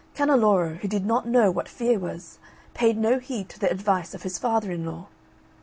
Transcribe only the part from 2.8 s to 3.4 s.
no